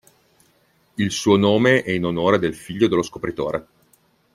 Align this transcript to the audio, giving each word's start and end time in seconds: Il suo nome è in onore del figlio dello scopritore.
Il 0.95 1.11
suo 1.11 1.37
nome 1.37 1.83
è 1.83 1.91
in 1.91 2.05
onore 2.05 2.39
del 2.39 2.55
figlio 2.55 2.87
dello 2.87 3.03
scopritore. 3.03 3.67